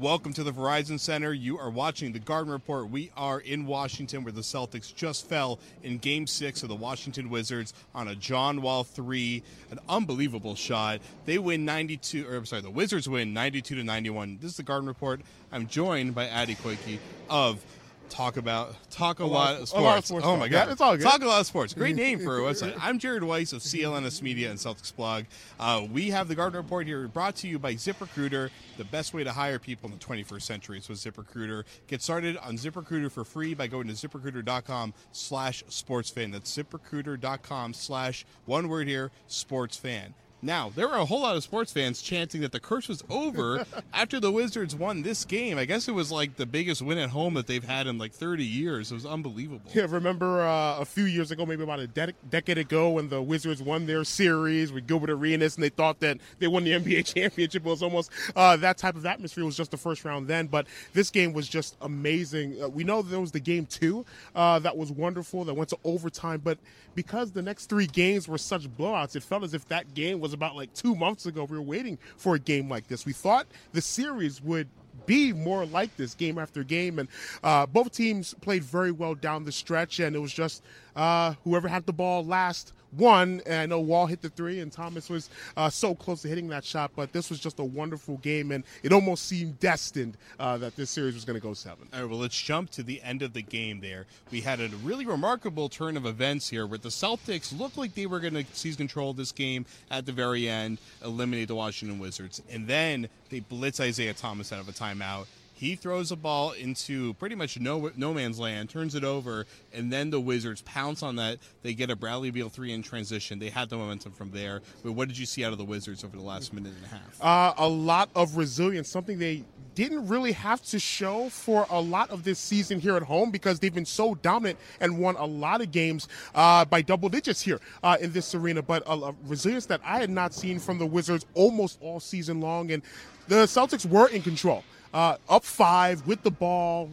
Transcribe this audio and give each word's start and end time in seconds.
Welcome 0.00 0.32
to 0.32 0.42
the 0.42 0.52
Verizon 0.52 0.98
Center. 0.98 1.32
You 1.32 1.56
are 1.56 1.70
watching 1.70 2.12
the 2.12 2.18
Garden 2.18 2.52
Report. 2.52 2.90
We 2.90 3.12
are 3.16 3.38
in 3.38 3.64
Washington 3.64 4.24
where 4.24 4.32
the 4.32 4.40
Celtics 4.40 4.92
just 4.92 5.28
fell 5.28 5.60
in 5.84 5.98
game 5.98 6.26
six 6.26 6.64
of 6.64 6.68
the 6.68 6.74
Washington 6.74 7.30
Wizards 7.30 7.72
on 7.94 8.08
a 8.08 8.16
John 8.16 8.60
Wall 8.60 8.82
three. 8.82 9.44
An 9.70 9.78
unbelievable 9.88 10.56
shot. 10.56 11.00
They 11.26 11.38
win 11.38 11.64
92, 11.64 12.26
or 12.26 12.34
I'm 12.34 12.44
sorry, 12.44 12.62
the 12.62 12.70
Wizards 12.70 13.08
win 13.08 13.32
92 13.32 13.76
to 13.76 13.84
91. 13.84 14.38
This 14.42 14.50
is 14.50 14.56
the 14.56 14.64
Garden 14.64 14.88
Report. 14.88 15.20
I'm 15.52 15.68
joined 15.68 16.12
by 16.12 16.28
Adi 16.28 16.56
Koiki 16.56 16.98
of 17.30 17.64
talk 18.08 18.36
about 18.36 18.74
talk 18.90 19.20
a, 19.20 19.22
a 19.22 19.24
lot, 19.24 19.32
lot, 19.32 19.54
of 19.60 19.68
sports. 19.68 19.84
Lot 19.84 19.98
of 19.98 20.06
sports 20.06 20.26
oh 20.26 20.36
my 20.36 20.48
god, 20.48 20.66
yeah, 20.66 20.72
it's 20.72 20.80
all 20.80 20.96
good. 20.96 21.04
Talk 21.04 21.22
a 21.22 21.26
lot 21.26 21.40
of 21.40 21.46
sports. 21.46 21.74
Great 21.74 21.94
name 21.96 22.20
for 22.20 22.38
a 22.38 22.42
website. 22.42 22.76
I'm 22.80 22.98
Jared 22.98 23.24
Weiss 23.24 23.52
of 23.52 23.62
CLNS 23.62 24.22
Media 24.22 24.50
and 24.50 24.58
Celtics 24.58 24.94
Blog. 24.94 25.24
Uh, 25.58 25.86
we 25.90 26.10
have 26.10 26.28
the 26.28 26.34
Garden 26.34 26.56
Report 26.56 26.86
here, 26.86 27.08
brought 27.08 27.36
to 27.36 27.48
you 27.48 27.58
by 27.58 27.74
ZipRecruiter, 27.74 28.50
the 28.76 28.84
best 28.84 29.14
way 29.14 29.24
to 29.24 29.32
hire 29.32 29.58
people 29.58 29.90
in 29.90 29.98
the 29.98 30.04
21st 30.04 30.42
century. 30.42 30.80
So 30.80 30.94
ZipRecruiter. 30.94 31.64
Get 31.86 32.02
started 32.02 32.36
on 32.38 32.56
ZipRecruiter 32.56 33.10
for 33.10 33.24
free 33.24 33.54
by 33.54 33.66
going 33.66 33.88
to 33.88 33.94
ZipRecruiter.com/slash/sportsfan. 33.94 36.32
That's 36.32 36.56
ZipRecruiter.com/slash 36.56 38.26
one 38.46 38.68
word 38.68 38.88
here, 38.88 39.10
sports 39.26 39.76
fan. 39.76 40.14
Now, 40.44 40.70
there 40.74 40.86
were 40.86 40.96
a 40.96 41.06
whole 41.06 41.22
lot 41.22 41.36
of 41.36 41.42
sports 41.42 41.72
fans 41.72 42.02
chanting 42.02 42.42
that 42.42 42.52
the 42.52 42.60
curse 42.60 42.86
was 42.86 43.02
over 43.08 43.64
after 43.94 44.20
the 44.20 44.30
Wizards 44.30 44.76
won 44.76 45.00
this 45.00 45.24
game. 45.24 45.56
I 45.56 45.64
guess 45.64 45.88
it 45.88 45.92
was 45.92 46.12
like 46.12 46.36
the 46.36 46.44
biggest 46.44 46.82
win 46.82 46.98
at 46.98 47.08
home 47.08 47.32
that 47.34 47.46
they've 47.46 47.64
had 47.64 47.86
in 47.86 47.96
like 47.96 48.12
30 48.12 48.44
years. 48.44 48.90
It 48.92 48.94
was 48.94 49.06
unbelievable. 49.06 49.70
Yeah, 49.72 49.86
remember 49.88 50.42
uh, 50.42 50.80
a 50.80 50.84
few 50.84 51.04
years 51.04 51.30
ago, 51.30 51.46
maybe 51.46 51.62
about 51.62 51.80
a 51.80 51.86
de- 51.86 52.12
decade 52.28 52.58
ago, 52.58 52.90
when 52.90 53.08
the 53.08 53.22
Wizards 53.22 53.62
won 53.62 53.86
their 53.86 54.04
series 54.04 54.70
with 54.70 54.86
Gilbert 54.86 55.08
Arenas 55.08 55.56
and 55.56 55.64
they 55.64 55.70
thought 55.70 56.00
that 56.00 56.18
they 56.40 56.46
won 56.46 56.64
the 56.64 56.72
NBA 56.78 57.14
championship. 57.14 57.64
It 57.64 57.68
was 57.68 57.82
almost 57.82 58.10
uh, 58.36 58.58
that 58.58 58.76
type 58.76 58.96
of 58.96 59.06
atmosphere. 59.06 59.44
It 59.44 59.46
was 59.46 59.56
just 59.56 59.70
the 59.70 59.78
first 59.78 60.04
round 60.04 60.28
then, 60.28 60.46
but 60.46 60.66
this 60.92 61.08
game 61.08 61.32
was 61.32 61.48
just 61.48 61.74
amazing. 61.80 62.62
Uh, 62.62 62.68
we 62.68 62.84
know 62.84 63.00
there 63.00 63.18
was 63.18 63.32
the 63.32 63.40
game 63.40 63.64
two 63.64 64.04
uh, 64.34 64.58
that 64.58 64.76
was 64.76 64.92
wonderful 64.92 65.44
that 65.44 65.54
went 65.54 65.70
to 65.70 65.78
overtime, 65.84 66.42
but 66.44 66.58
because 66.94 67.32
the 67.32 67.42
next 67.42 67.66
three 67.66 67.86
games 67.86 68.28
were 68.28 68.38
such 68.38 68.68
blowouts, 68.68 69.16
it 69.16 69.22
felt 69.22 69.42
as 69.42 69.54
if 69.54 69.66
that 69.68 69.94
game 69.94 70.20
was 70.20 70.33
about 70.34 70.56
like 70.56 70.72
two 70.74 70.94
months 70.94 71.26
ago. 71.26 71.44
We 71.44 71.56
were 71.56 71.62
waiting 71.62 71.98
for 72.16 72.34
a 72.34 72.38
game 72.38 72.68
like 72.68 72.88
this. 72.88 73.06
We 73.06 73.12
thought 73.12 73.46
the 73.72 73.80
series 73.80 74.42
would 74.42 74.68
be 75.06 75.32
more 75.32 75.66
like 75.66 75.96
this 75.96 76.14
game 76.14 76.38
after 76.38 76.62
game. 76.64 76.98
And 76.98 77.08
uh, 77.42 77.66
both 77.66 77.92
teams 77.92 78.34
played 78.40 78.64
very 78.64 78.92
well 78.92 79.14
down 79.14 79.44
the 79.44 79.52
stretch, 79.52 80.00
and 80.00 80.14
it 80.14 80.18
was 80.18 80.32
just 80.32 80.62
uh, 80.96 81.34
whoever 81.44 81.68
had 81.68 81.86
the 81.86 81.92
ball 81.92 82.24
last 82.24 82.72
won. 82.96 83.40
And 83.46 83.54
I 83.54 83.66
know 83.66 83.80
Wall 83.80 84.06
hit 84.06 84.22
the 84.22 84.28
three, 84.28 84.60
and 84.60 84.70
Thomas 84.72 85.08
was 85.08 85.30
uh, 85.56 85.70
so 85.70 85.94
close 85.94 86.22
to 86.22 86.28
hitting 86.28 86.48
that 86.48 86.64
shot. 86.64 86.92
But 86.96 87.12
this 87.12 87.30
was 87.30 87.40
just 87.40 87.58
a 87.58 87.64
wonderful 87.64 88.18
game, 88.18 88.52
and 88.52 88.64
it 88.82 88.92
almost 88.92 89.26
seemed 89.26 89.60
destined 89.60 90.16
uh, 90.38 90.58
that 90.58 90.76
this 90.76 90.90
series 90.90 91.14
was 91.14 91.24
going 91.24 91.38
to 91.38 91.46
go 91.46 91.54
seven. 91.54 91.88
All 91.92 92.00
right, 92.00 92.08
well, 92.08 92.18
let's 92.18 92.40
jump 92.40 92.70
to 92.70 92.82
the 92.82 93.02
end 93.02 93.22
of 93.22 93.32
the 93.32 93.42
game 93.42 93.80
there. 93.80 94.06
We 94.30 94.40
had 94.40 94.60
a 94.60 94.68
really 94.82 95.06
remarkable 95.06 95.68
turn 95.68 95.96
of 95.96 96.06
events 96.06 96.48
here 96.48 96.66
where 96.66 96.78
the 96.78 96.88
Celtics 96.88 97.56
looked 97.56 97.76
like 97.76 97.94
they 97.94 98.06
were 98.06 98.20
going 98.20 98.34
to 98.34 98.44
seize 98.52 98.76
control 98.76 99.10
of 99.10 99.16
this 99.16 99.32
game 99.32 99.66
at 99.90 100.06
the 100.06 100.12
very 100.12 100.48
end, 100.48 100.78
eliminate 101.04 101.48
the 101.48 101.54
Washington 101.54 101.98
Wizards. 101.98 102.42
And 102.50 102.66
then 102.66 103.08
they 103.30 103.40
blitz 103.40 103.80
Isaiah 103.80 104.14
Thomas 104.14 104.52
out 104.52 104.60
of 104.60 104.68
a 104.68 104.72
timeout 104.72 105.26
he 105.54 105.76
throws 105.76 106.10
a 106.10 106.16
ball 106.16 106.50
into 106.50 107.14
pretty 107.14 107.36
much 107.36 107.58
no 107.58 107.90
no 107.96 108.12
man's 108.12 108.38
land, 108.38 108.68
turns 108.68 108.94
it 108.94 109.04
over, 109.04 109.46
and 109.72 109.92
then 109.92 110.10
the 110.10 110.20
Wizards 110.20 110.62
pounce 110.62 111.02
on 111.02 111.16
that. 111.16 111.38
They 111.62 111.74
get 111.74 111.90
a 111.90 111.96
Bradley 111.96 112.30
Beal 112.30 112.48
three 112.48 112.72
in 112.72 112.82
transition. 112.82 113.38
They 113.38 113.50
had 113.50 113.70
the 113.70 113.76
momentum 113.76 114.12
from 114.12 114.32
there. 114.32 114.62
But 114.82 114.92
what 114.92 115.08
did 115.08 115.16
you 115.16 115.26
see 115.26 115.44
out 115.44 115.52
of 115.52 115.58
the 115.58 115.64
Wizards 115.64 116.04
over 116.04 116.16
the 116.16 116.22
last 116.22 116.52
minute 116.52 116.72
and 116.76 116.84
a 116.84 116.88
half? 116.88 117.22
Uh, 117.22 117.54
a 117.56 117.68
lot 117.68 118.10
of 118.16 118.36
resilience, 118.36 118.88
something 118.88 119.18
they 119.18 119.44
didn't 119.74 120.06
really 120.08 120.32
have 120.32 120.62
to 120.62 120.78
show 120.78 121.28
for 121.28 121.66
a 121.70 121.80
lot 121.80 122.10
of 122.10 122.24
this 122.24 122.38
season 122.38 122.80
here 122.80 122.96
at 122.96 123.02
home 123.02 123.30
because 123.30 123.58
they've 123.58 123.74
been 123.74 123.84
so 123.84 124.14
dominant 124.16 124.58
and 124.80 124.98
won 124.98 125.16
a 125.16 125.24
lot 125.24 125.60
of 125.60 125.70
games 125.70 126.08
uh, 126.34 126.64
by 126.64 126.82
double 126.82 127.08
digits 127.08 127.40
here 127.40 127.60
uh, 127.82 127.96
in 128.00 128.12
this 128.12 128.34
arena. 128.34 128.62
But 128.62 128.82
a, 128.86 128.92
a, 128.92 129.14
resilience 129.26 129.66
that 129.66 129.80
I 129.84 129.98
had 129.98 130.10
not 130.10 130.34
seen 130.34 130.58
from 130.58 130.78
the 130.78 130.86
Wizards 130.86 131.26
almost 131.34 131.78
all 131.80 132.00
season 132.00 132.40
long. 132.40 132.70
And 132.70 132.82
the 133.28 133.46
Celtics 133.46 133.86
were 133.86 134.08
in 134.08 134.22
control 134.22 134.64
uh, 134.94 135.16
up 135.28 135.44
five 135.44 136.06
with 136.06 136.22
the 136.22 136.30
ball, 136.30 136.88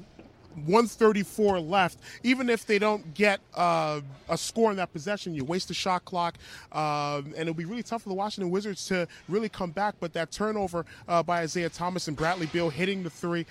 134 0.56 1.60
left. 1.60 1.98
Even 2.24 2.50
if 2.50 2.66
they 2.66 2.80
don't 2.80 3.14
get 3.14 3.40
uh, 3.56 4.02
a 4.30 4.38
score 4.38 4.72
in 4.72 4.78
that 4.78 4.92
possession, 4.92 5.34
you 5.34 5.44
waste 5.44 5.68
the 5.68 5.74
shot 5.74 6.06
clock, 6.06 6.38
um, 6.72 7.26
and 7.36 7.42
it'll 7.42 7.54
be 7.54 7.66
really 7.66 7.84
tough 7.84 8.04
for 8.04 8.10
the 8.10 8.16
Washington 8.16 8.52
Wizards 8.52 8.86
to 8.88 9.08
really 9.30 9.50
come 9.50 9.72
back. 9.72 9.96
But 10.00 10.14
that 10.14 10.32
turnover 10.32 10.86
uh, 11.08 11.24
by 11.24 11.42
Isaiah 11.42 11.70
Thomas 11.70 12.08
and 12.08 12.18
Bradley 12.18 12.48
Beal 12.48 12.70
hitting 12.70 13.04
the 13.04 13.10
three, 13.10 13.46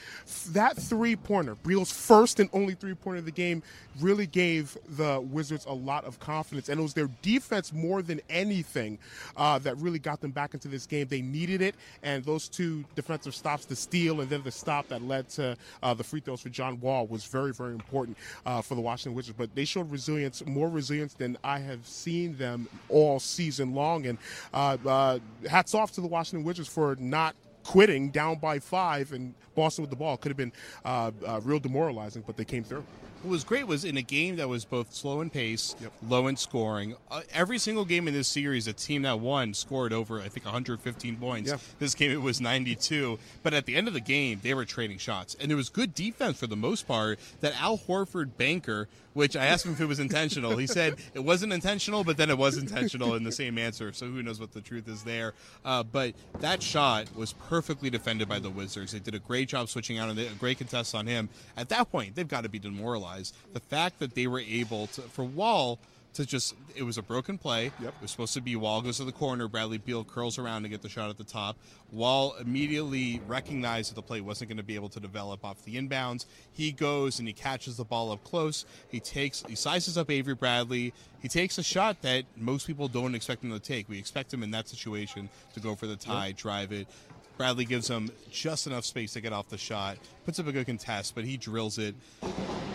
that 0.50 0.77
three 0.77 1.16
pointer, 1.16 1.55
Beal's 1.66 1.93
first 1.93 2.41
and 2.41 2.49
only 2.53 2.75
three 2.75 2.94
pointer 2.94 3.19
of 3.19 3.25
the 3.25 3.31
game, 3.31 3.62
really 3.99 4.27
gave 4.27 4.77
the 4.97 5.21
Wizards 5.21 5.67
a 5.67 5.72
lot 5.72 6.05
of 6.05 6.21
confidence. 6.21 6.69
And 6.69 6.78
it 6.78 6.82
was 6.82 6.94
their 6.94 7.11
defense 7.22 7.72
more 7.72 8.03
than 8.03 8.21
anything 8.31 8.99
uh, 9.37 9.59
that 9.61 9.77
really 9.78 9.99
got 9.99 10.21
them 10.21 10.31
back 10.31 10.55
into 10.55 10.69
this 10.69 10.87
game. 10.87 11.06
They 11.09 11.22
needed 11.22 11.62
it, 11.62 11.75
and 12.03 12.25
those 12.25 12.49
two 12.49 12.84
defensive 12.94 13.34
stops, 13.34 13.65
the 13.65 13.77
steal 13.77 14.21
and 14.21 14.31
then 14.31 14.43
the 14.43 14.50
stop 14.50 14.88
that 14.88 15.03
led 15.03 15.28
to 15.31 15.56
uh, 15.82 15.94
the 15.94 16.05
free 16.05 16.21
throws 16.21 16.41
for 16.41 16.49
John 16.49 16.81
Wall 16.81 16.89
ball 16.90 17.06
was 17.06 17.24
very, 17.24 17.52
very 17.52 17.72
important 17.72 18.16
uh, 18.44 18.60
for 18.60 18.74
the 18.74 18.80
Washington 18.80 19.14
Wizards. 19.14 19.36
But 19.38 19.54
they 19.54 19.64
showed 19.64 19.90
resilience, 19.90 20.44
more 20.44 20.68
resilience 20.68 21.14
than 21.14 21.36
I 21.44 21.58
have 21.60 21.86
seen 21.86 22.36
them 22.36 22.68
all 22.88 23.20
season 23.20 23.74
long. 23.74 24.06
And 24.06 24.18
uh, 24.52 24.76
uh, 24.84 25.18
hats 25.48 25.74
off 25.74 25.92
to 25.92 26.00
the 26.00 26.08
Washington 26.08 26.44
Wizards 26.44 26.68
for 26.68 26.96
not 26.98 27.36
quitting 27.62 28.10
down 28.10 28.38
by 28.38 28.58
five 28.58 29.12
and 29.12 29.34
Boston 29.54 29.82
with 29.82 29.90
the 29.90 29.96
ball. 29.96 30.16
Could 30.16 30.30
have 30.30 30.36
been 30.36 30.52
uh, 30.84 31.12
uh, 31.26 31.40
real 31.44 31.60
demoralizing, 31.60 32.24
but 32.26 32.36
they 32.36 32.44
came 32.44 32.64
through 32.64 32.84
what 33.22 33.31
was 33.31 33.44
great 33.44 33.66
was 33.66 33.84
in 33.84 33.97
a 33.97 34.03
game 34.03 34.36
that 34.36 34.48
was 34.48 34.64
both 34.64 34.94
slow 34.94 35.20
in 35.20 35.28
pace, 35.28 35.76
yep. 35.81 35.92
low 36.08 36.26
in 36.26 36.36
scoring. 36.36 36.97
Uh, 37.10 37.20
every 37.32 37.58
single 37.58 37.84
game 37.84 38.08
in 38.08 38.14
this 38.14 38.28
series, 38.28 38.66
a 38.66 38.72
team 38.72 39.03
that 39.03 39.20
won 39.20 39.53
scored 39.53 39.92
over, 39.92 40.20
I 40.20 40.28
think, 40.28 40.47
115 40.47 41.16
points. 41.16 41.53
This 41.78 41.94
game, 41.94 42.10
it 42.10 42.22
was 42.22 42.41
92. 42.41 43.19
But 43.42 43.53
at 43.53 43.66
the 43.66 43.76
end 43.76 43.88
of 43.88 43.94
the 43.94 44.00
game, 44.00 44.41
they 44.42 44.54
were 44.54 44.64
trading 44.64 44.98
shots. 44.98 45.36
And 45.38 45.50
there 45.50 45.56
was 45.56 45.69
good 45.69 45.94
defense 45.94 46.38
for 46.38 46.47
the 46.47 46.56
most 46.56 46.88
part. 46.88 47.19
That 47.41 47.60
Al 47.60 47.76
Horford 47.78 48.36
banker, 48.38 48.88
which 49.12 49.37
I 49.37 49.47
asked 49.47 49.66
him 49.66 49.72
if 49.72 49.81
it 49.81 49.87
was 49.87 50.00
intentional. 50.00 50.56
He 50.56 50.66
said 50.66 50.97
it 51.15 51.21
wasn't 51.21 51.53
intentional, 51.53 52.04
but 52.04 52.16
then 52.16 52.31
it 52.31 52.38
was 52.38 52.56
intentional 52.56 53.15
in 53.15 53.25
the 53.25 53.32
same 53.32 53.59
answer. 53.59 53.93
So 53.93 54.06
who 54.06 54.22
knows 54.22 54.41
what 54.41 54.53
the 54.53 54.60
truth 54.60 54.88
is 54.88 55.03
there. 55.03 55.34
Uh, 55.65 55.82
but 55.82 56.15
that 56.41 56.62
shot 56.62 57.15
was 57.16 57.32
perfectly 57.32 57.91
defended 57.91 58.28
by 58.28 58.38
the 58.38 58.50
Wizards. 58.50 58.93
They 58.93 58.99
did 58.99 59.15
a 59.15 59.19
great 59.19 59.49
job 59.49 59.69
switching 59.69 59.99
out, 59.99 60.09
and 60.09 60.19
a 60.19 60.28
great 60.38 60.59
contest 60.59 60.94
on 60.94 61.06
him. 61.06 61.28
At 61.56 61.69
that 61.70 61.91
point, 61.91 62.15
they've 62.15 62.28
got 62.28 62.44
to 62.44 62.49
be 62.49 62.59
demoralized 62.59 63.34
the 63.53 63.60
fact 63.60 63.99
that 63.99 64.15
they 64.15 64.26
were 64.26 64.41
able 64.41 64.87
to, 64.88 65.03
for 65.03 65.25
Wall 65.25 65.78
to 66.15 66.26
just, 66.26 66.54
it 66.75 66.82
was 66.82 66.98
a 66.98 67.03
broken 67.03 67.38
play. 67.38 67.72
Yep. 67.81 67.88
It 67.88 68.03
was 68.03 68.10
supposed 68.10 68.34
to 68.34 68.41
be 68.41 68.56
Wall 68.56 68.82
goes 68.82 68.97
to 68.97 69.04
the 69.04 69.12
corner, 69.12 69.48
Bradley 69.48 69.78
Beal 69.78 70.04
curls 70.04 70.38
around 70.38 70.65
to 70.65 70.69
get 70.69 70.82
the 70.82 70.88
shot 70.88 71.10
at 71.10 71.19
the 71.19 71.25
top. 71.25 71.56
Wall 71.93 72.34
immediately 72.41 73.21
recognized 73.26 73.91
that 73.91 73.94
the 73.94 74.03
play 74.03 74.20
wasn't 74.20 74.49
going 74.49 74.56
to 74.59 74.65
be 74.65 74.75
able 74.75 74.88
to 74.91 75.00
develop 75.00 75.44
off 75.44 75.65
the 75.65 75.76
inbounds. 75.76 76.26
He 76.53 76.72
goes 76.72 77.19
and 77.19 77.28
he 77.28 77.34
catches 77.34 77.76
the 77.76 77.84
ball 77.84 78.12
up 78.12 78.25
close. 78.25 78.65
He 78.88 79.00
takes, 79.00 79.44
he 79.49 79.54
sizes 79.54 79.97
up 79.97 80.10
Avery 80.10 80.34
Bradley. 80.34 80.93
He 81.20 81.28
takes 81.28 81.59
a 81.59 81.62
shot 81.62 82.03
that 82.03 82.25
most 82.37 82.66
people 82.66 82.88
don't 82.88 83.15
expect 83.15 83.44
him 83.44 83.53
to 83.53 83.60
take. 83.60 83.88
We 83.88 83.99
expect 83.99 84.32
him 84.32 84.43
in 84.43 84.50
that 84.53 84.69
situation 84.69 85.28
to 85.54 85.60
go 85.60 85.75
for 85.75 85.87
the 85.87 85.97
tie, 85.97 86.28
yep. 86.28 86.37
drive 86.37 86.72
it. 86.72 86.88
Bradley 87.37 87.65
gives 87.65 87.88
him 87.88 88.10
just 88.31 88.66
enough 88.66 88.84
space 88.84 89.15
to 89.15 89.20
get 89.22 89.32
off 89.32 89.49
the 89.49 89.56
shot, 89.56 89.97
puts 90.26 90.38
up 90.38 90.47
a 90.47 90.53
good 90.53 90.66
contest, 90.66 91.15
but 91.15 91.25
he 91.25 91.38
drills 91.38 91.78
it. 91.78 91.94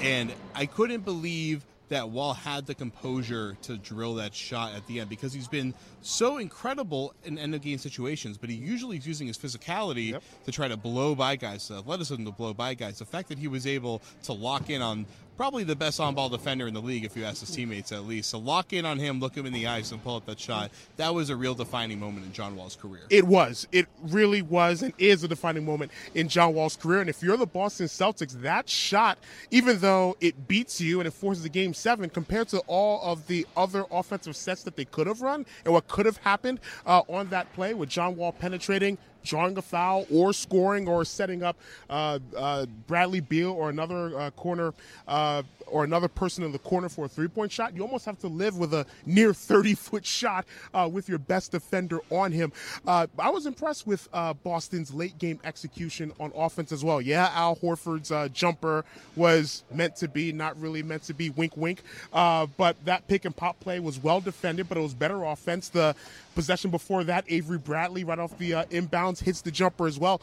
And 0.02 0.34
I 0.56 0.66
couldn't 0.66 1.06
believe 1.06 1.64
that 1.90 2.10
Wall 2.10 2.34
had 2.34 2.66
the 2.66 2.76
composure 2.76 3.58
to 3.64 3.78
drill 3.78 4.16
that 4.16 4.34
shot 4.34 4.74
at 4.74 4.86
the 4.88 5.00
end 5.00 5.10
because 5.10 5.34
he's 5.34 5.48
been 5.48 5.74
so 6.02 6.38
incredible 6.38 7.14
in 7.24 7.38
end 7.38 7.54
of 7.56 7.62
game 7.62 7.78
situations, 7.78 8.38
but 8.38 8.50
he 8.50 8.56
usually 8.56 8.98
is 8.98 9.08
using 9.08 9.28
his 9.28 9.38
physicality 9.38 10.12
yep. 10.12 10.24
to 10.46 10.52
try 10.52 10.68
to 10.68 10.78
blow 10.78 11.16
by 11.16 11.36
guys, 11.36 11.68
to 11.68 11.76
athleticism 11.76 12.24
to 12.26 12.32
blow 12.32 12.54
by 12.54 12.74
guys. 12.74 13.00
The 13.00 13.06
fact 13.06 13.30
that 13.30 13.38
he 13.38 13.48
was 13.48 13.68
able 13.68 14.02
to 14.24 14.34
lock 14.34 14.70
in 14.70 14.82
on 14.82 15.06
probably 15.38 15.64
the 15.64 15.76
best 15.76 16.00
on-ball 16.00 16.30
defender 16.30 16.68
in 16.68 16.74
the 16.74 16.82
league, 16.82 17.06
if 17.06 17.16
you 17.16 17.24
ask 17.26 17.42
his 17.42 17.52
teammates 17.52 17.92
at 17.92 18.06
least. 18.06 18.30
So 18.30 18.40
lock 18.40 18.74
in 18.74 18.86
on 18.86 19.00
him, 19.00 19.20
look 19.20 19.36
him 19.36 19.46
in 19.46 19.54
the 19.54 19.68
eyes, 19.68 19.92
and 19.92 20.04
pull 20.04 20.16
up 20.16 20.26
that 20.26 20.40
shot. 20.40 20.72
That 20.98 21.14
was 21.14 21.30
a 21.30 21.36
real 21.36 21.54
defining 21.54 22.00
moment 22.00 22.26
in 22.26 22.34
John 22.34 22.56
Wall's 22.56 22.76
career. 22.76 23.04
It 23.10 23.26
was. 23.26 23.68
It 23.72 23.88
really 24.02 24.42
was, 24.42 24.82
and 24.82 24.94
is 24.98 25.24
a 25.24 25.28
defining 25.28 25.66
moment 25.66 25.92
in 26.14 26.30
John 26.30 26.54
Wall's 26.54 26.76
career. 26.76 27.02
And 27.02 27.10
if 27.10 27.22
you're 27.22 27.38
the 27.38 27.46
Boston 27.46 27.88
Celtics, 27.88 28.34
that 28.42 28.70
shot, 28.70 29.18
even 29.52 29.80
though 29.80 30.16
it 30.22 30.48
beats 30.48 30.80
you 30.80 31.00
and 31.00 31.08
it 31.08 31.12
forces 31.12 31.46
a 31.46 31.50
game 31.50 31.74
seven, 31.74 32.10
compared 32.10 32.48
to 32.50 32.60
all 32.68 33.02
of 33.04 33.28
the 33.28 33.46
other 33.56 33.86
offensive 33.92 34.36
sets 34.36 34.64
that 34.64 34.76
they 34.76 34.86
could 34.86 35.08
have 35.08 35.22
run 35.22 35.46
and 35.64 35.74
what 35.74 35.88
could 35.88 36.06
have 36.06 36.18
happened 36.18 36.60
uh, 36.86 37.02
on 37.08 37.30
that 37.30 37.52
play 37.54 37.74
with 37.74 37.90
John 37.90 38.16
Wall 38.16 38.32
penetrating 38.32 38.98
drawing 39.26 39.58
a 39.58 39.62
foul 39.62 40.06
or 40.12 40.32
scoring 40.32 40.88
or 40.88 41.04
setting 41.04 41.44
up 41.44 41.58
uh, 41.90 42.20
uh, 42.38 42.66
Bradley 42.88 43.20
Beal 43.20 43.52
or 43.52 43.70
another 43.70 44.18
uh, 44.18 44.30
corner 44.32 44.74
uh, 45.08 45.44
or 45.68 45.84
another 45.84 46.08
person 46.08 46.44
in 46.44 46.52
the 46.52 46.60
corner 46.60 46.88
for 46.88 47.06
a 47.06 47.08
three 47.10 47.28
point 47.28 47.52
shot, 47.52 47.76
you 47.76 47.82
almost 47.82 48.06
have 48.06 48.20
to 48.20 48.28
live 48.28 48.58
with 48.58 48.74
a 48.74 48.86
near 49.06 49.34
30 49.34 49.74
foot 49.74 50.06
shot 50.06 50.46
uh, 50.74 50.88
with 50.92 51.10
your 51.10 51.18
best 51.18 51.52
defender 51.52 52.00
on 52.12 52.32
him. 52.32 52.52
Uh, 52.86 53.08
I 53.18 53.30
was 53.30 53.46
impressed 53.46 53.88
with 53.88 54.08
Boston's 54.44 54.94
late 54.94 55.18
game 55.18 55.40
execution 55.44 56.14
on 56.20 56.32
offense 56.36 56.72
as 56.72 56.84
well. 56.84 57.02
Yeah, 57.02 57.32
Al 57.34 57.56
Horford's 57.56 58.12
jumper 58.32 58.86
was 59.16 59.64
meant 59.74 59.96
to 59.98 60.08
be, 60.08 60.32
not 60.32 60.60
really 60.60 60.84
meant 60.84 61.04
to 61.04 61.14
be, 61.14 61.32
wink, 61.32 61.58
wink. 61.58 61.82
But 62.12 62.76
that 62.86 63.08
pick 63.08 63.26
and 63.26 63.36
pop 63.36 63.60
play 63.60 63.80
was 63.80 64.02
well 64.02 64.22
defended, 64.22 64.70
but 64.70 64.78
it 64.78 64.82
was 64.82 64.94
better 64.94 65.24
offense. 65.24 65.70
The 65.70 65.96
possession 66.36 66.70
before 66.70 67.04
that, 67.06 67.26
Avery 67.28 67.58
Bradley 67.58 68.04
right 68.04 68.20
off 68.20 68.38
the 68.38 68.54
uh, 68.54 68.66
inbounds 68.66 69.22
hits 69.22 69.42
the 69.42 69.52
jumper 69.52 69.88
as 69.88 69.98
well. 69.98 70.22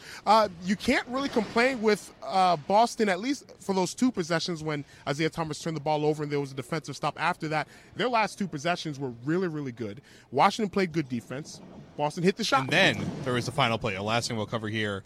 you 0.64 0.76
can't 0.76 1.06
really 1.08 1.28
complain 1.28 1.82
with 1.82 2.12
Boston, 2.68 3.08
at 3.08 3.20
least 3.20 3.52
for 3.60 3.74
those 3.74 3.94
two 3.94 4.12
possessions 4.12 4.62
when 4.62 4.84
Isaiah 5.08 5.30
Thomas 5.30 5.58
turned 5.58 5.76
the 5.76 5.80
ball 5.80 6.04
over 6.04 6.22
and 6.22 6.30
there 6.30 6.40
was 6.40 6.52
a 6.52 6.54
defensive 6.54 6.96
stop 6.96 7.20
after 7.20 7.48
that. 7.48 7.66
Their 7.96 8.08
last 8.08 8.38
two 8.38 8.46
possessions 8.46 8.98
were 8.98 9.12
really, 9.24 9.48
really 9.48 9.72
good. 9.72 10.02
Washington 10.30 10.70
played 10.70 10.92
good 10.92 11.08
defense. 11.08 11.60
Boston 11.96 12.22
hit 12.22 12.36
the 12.36 12.44
shot. 12.44 12.62
And 12.62 12.70
then 12.70 13.06
there 13.24 13.34
was 13.34 13.46
the 13.46 13.52
final 13.52 13.78
play. 13.78 13.94
The 13.94 14.02
last 14.02 14.28
thing 14.28 14.36
we'll 14.36 14.46
cover 14.46 14.68
here. 14.68 15.02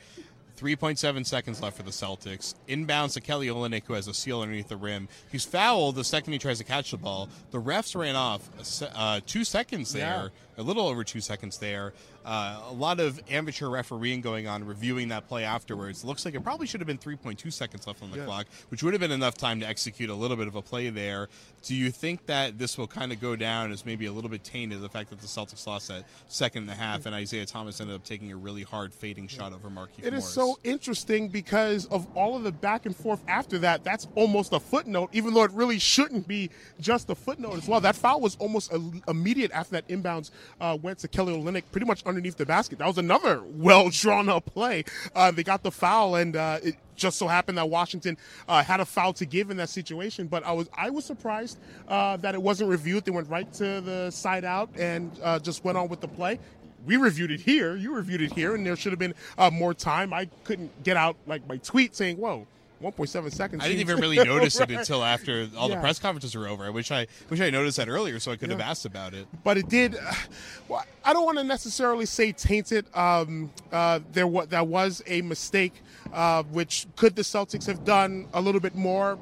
3.7 0.57 1.27
seconds 1.27 1.61
left 1.61 1.77
for 1.77 1.83
the 1.83 1.91
Celtics. 1.91 2.55
Inbounds 2.69 3.13
to 3.15 3.21
Kelly 3.21 3.49
Olynyk, 3.49 3.83
who 3.85 3.93
has 3.93 4.09
a 4.09 4.15
seal 4.15 4.41
underneath 4.41 4.69
the 4.69 4.77
rim. 4.77 5.09
He's 5.31 5.45
fouled 5.45 5.97
the 5.97 6.05
second 6.05 6.33
he 6.33 6.39
tries 6.39 6.59
to 6.59 6.65
catch 6.65 6.91
the 6.91 6.97
ball. 6.97 7.29
The 7.51 7.61
refs 7.61 7.95
ran 7.95 8.17
off 8.17 8.49
uh, 8.95 9.21
two 9.27 9.45
seconds 9.45 9.93
there, 9.93 10.03
yeah. 10.25 10.29
A 10.59 10.63
little 10.63 10.87
over 10.87 11.05
two 11.05 11.21
seconds 11.21 11.59
there. 11.59 11.93
Uh, 12.25 12.61
a 12.71 12.73
lot 12.73 12.99
of 12.99 13.21
amateur 13.31 13.69
refereeing 13.69 14.21
going 14.21 14.49
on, 14.49 14.65
reviewing 14.65 15.09
that 15.09 15.29
play 15.29 15.45
afterwards. 15.45 16.05
Looks 16.05 16.25
like 16.25 16.35
it 16.35 16.43
probably 16.43 16.67
should 16.67 16.81
have 16.81 16.87
been 16.89 16.99
3.2 16.99 17.53
seconds 17.53 17.87
left 17.87 18.03
on 18.03 18.11
the 18.11 18.19
yeah. 18.19 18.25
clock, 18.25 18.47
which 18.69 18.83
would 18.83 18.93
have 18.95 19.01
been 19.01 19.13
enough 19.13 19.37
time 19.37 19.61
to 19.61 19.67
execute 19.67 20.11
a 20.11 20.15
little 20.15 20.37
bit 20.37 20.49
of 20.49 20.57
a 20.57 20.63
play 20.63 20.91
there. 20.91 21.29
Do 21.63 21.75
you 21.75 21.91
think 21.91 22.27
that 22.27 22.59
this 22.59 22.77
will 22.77 22.89
kind 22.89 23.13
of 23.13 23.21
go 23.21 23.37
down 23.37 23.71
as 23.71 23.87
maybe 23.87 24.07
a 24.07 24.13
little 24.13 24.31
bit 24.31 24.43
tainted 24.43 24.81
the 24.81 24.89
fact 24.89 25.11
that 25.11 25.21
the 25.21 25.27
Celtics 25.27 25.67
lost 25.67 25.89
that 25.89 26.05
second 26.29 26.63
and 26.63 26.71
a 26.71 26.75
half, 26.75 27.07
and 27.07 27.15
Isaiah 27.15 27.47
Thomas 27.47 27.81
ended 27.81 27.95
up 27.95 28.05
taking 28.05 28.33
a 28.33 28.37
really 28.37 28.63
hard 28.63 28.93
fading 28.93 29.29
shot 29.29 29.53
over 29.53 29.69
Markieff 29.69 29.99
It 29.99 30.11
Morris? 30.11 30.25
is 30.27 30.33
so 30.33 30.59
interesting 30.65 31.29
because 31.29 31.87
of 31.87 32.07
all 32.17 32.37
of 32.37 32.43
the 32.43 32.53
back 32.53 32.87
and 32.87 32.97
forth 32.97 33.23
after 33.29 33.59
that. 33.59 33.85
That's 33.85 34.09
almost 34.17 34.53
a 34.53 34.59
footnote, 34.59 35.11
even 35.13 35.33
though 35.33 35.45
it 35.45 35.53
really 35.53 35.79
shouldn't 35.79 36.27
be 36.27 36.51
just 36.81 37.09
a 37.09 37.15
footnote 37.15 37.57
as 37.57 37.69
well. 37.69 37.81
That 37.81 37.95
foul 37.95 38.21
was 38.21 38.37
almost 38.37 38.73
immediate 39.07 39.53
after 39.53 39.73
that 39.73 39.89
inbounds 39.89 40.31
uh, 40.61 40.77
went 40.81 40.99
to 41.01 41.09
Kelly 41.09 41.35
Olynyk, 41.35 41.65
pretty 41.73 41.87
much 41.87 42.05
underneath 42.05 42.37
the 42.37 42.47
basket. 42.47 42.79
That 42.79 42.87
was 42.87 42.99
another 42.99 43.43
well 43.45 43.91
drawn 43.91 44.29
up 44.29 44.47
play. 44.47 44.85
Uh, 45.15 45.31
they 45.31 45.43
got 45.43 45.63
the 45.63 45.71
foul, 45.71 46.17
and 46.17 46.37
uh, 46.37 46.59
it 46.63 46.77
just 46.97 47.19
so 47.19 47.27
happened 47.27 47.59
that 47.59 47.69
Washington 47.69 48.17
uh, 48.49 48.63
had 48.63 48.81
a 48.81 48.85
foul 48.85 49.13
to 49.15 49.27
give 49.27 49.51
in 49.51 49.57
that 49.59 49.69
situation. 49.69 50.27
But 50.27 50.45
I 50.45 50.53
was 50.53 50.69
I 50.75 50.91
was 50.91 51.05
surprised 51.05 51.59
uh, 51.89 52.17
that 52.19 52.35
it 52.35 52.43
wasn't 52.43 52.71
reviewed. 52.71 53.05
They 53.05 53.11
went 53.11 53.29
right 53.29 53.51
to 53.55 53.81
the 53.81 54.11
side 54.11 54.45
out 54.45 54.71
and 54.79 55.13
uh, 55.23 55.39
just 55.39 55.65
went 55.65 55.79
on 55.79 55.89
with 55.89 56.01
the 56.01 56.09
play 56.09 56.39
we 56.87 56.97
reviewed 56.97 57.33
it 57.33 57.41
here, 57.41 57.75
you 57.75 57.93
reviewed 57.93 58.23
it 58.23 58.33
here, 58.33 58.55
and 58.55 58.65
there 58.65 58.77
should 58.77 58.93
have 58.93 58.99
been 58.99 59.15
uh, 59.37 59.51
more 59.51 59.75
time. 59.75 60.13
I 60.13 60.29
couldn't 60.45 60.85
get 60.85 60.97
out 60.97 61.17
like 61.27 61.47
my 61.49 61.57
tweet 61.59 61.97
saying, 61.97 62.17
"Whoa, 62.17 62.47
1.7 62.83 63.33
seconds. 63.33 63.63
I 63.65 63.69
didn't 63.69 63.81
even 63.81 63.99
really 63.99 64.17
notice 64.25 64.59
right. 64.61 64.71
it 64.71 64.77
until 64.77 65.03
after 65.03 65.49
all 65.57 65.69
yeah. 65.69 65.77
the 65.77 65.81
press 65.81 65.99
conferences 65.99 66.35
were 66.35 66.47
over. 66.47 66.65
I 66.65 66.71
wish 66.71 66.91
I 66.91 67.07
wish 67.31 67.41
I 67.41 67.51
noticed 67.51 67.79
that 67.79 67.89
earlier 67.89 68.19
so 68.21 68.33
I 68.33 68.37
could 68.37 68.51
yeah. 68.51 68.57
have 68.57 68.61
asked 68.61 68.85
about 68.85 69.15
it. 69.15 69.27
But 69.45 69.57
it 69.57 69.69
did. 69.69 69.97
Uh, 69.97 70.13
well, 70.69 70.85
I 71.05 71.13
don't 71.13 71.25
want 71.25 71.39
to 71.39 71.45
necessarily 71.45 72.07
say 72.07 72.33
tainted. 72.33 72.87
Um, 72.95 73.53
uh, 73.73 74.01
there 74.13 74.27
was 74.27 74.49
that 74.49 74.67
was 74.67 75.03
a 75.07 75.23
mistake, 75.23 75.83
uh, 76.13 76.43
which 76.45 76.87
could 76.97 77.17
the 77.17 77.23
Celtics 77.23 77.67
have 77.67 77.85
done 77.85 78.29
a 78.35 78.41
little 78.41 78.61
bit 78.61 78.75
more 78.75 79.19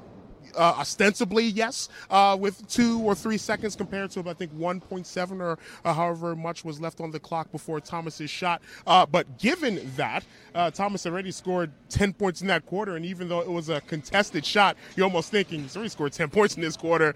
uh, 0.57 0.75
ostensibly, 0.79 1.45
yes, 1.45 1.89
uh, 2.11 2.37
with 2.39 2.67
two 2.69 3.01
or 3.01 3.15
three 3.15 3.39
seconds 3.39 3.77
compared 3.77 4.11
to, 4.13 4.29
I 4.29 4.35
think, 4.35 4.53
1.7 4.55 5.41
or 5.41 5.59
uh, 5.85 5.93
however 5.93 6.37
much 6.37 6.65
was 6.65 6.81
left 6.81 7.01
on 7.01 7.11
the 7.11 7.21
clock 7.21 7.51
before 7.53 7.81
Thomas's 7.81 8.31
shot. 8.31 8.63
Uh, 8.87 9.07
but 9.07 9.39
given 9.39 9.91
that, 9.97 10.25
uh, 10.55 10.71
Thomas 10.71 11.07
already 11.07 11.31
scored 11.31 11.73
10 11.89 12.13
points 12.13 12.41
in 12.41 12.49
that 12.49 12.67
quarter, 12.67 12.97
and 12.97 13.05
even 13.05 13.29
though 13.29 13.41
it 13.41 13.51
was 13.51 13.69
a 13.69 13.81
contested 13.83 14.45
shot, 14.45 14.77
you're 14.97 15.05
almost 15.05 15.31
thinking 15.31 15.61
he's 15.61 15.77
already 15.77 15.91
scored 15.91 16.13
10 16.13 16.31
points 16.31 16.57
in 16.57 16.63
this 16.63 16.77
quarter 16.77 17.15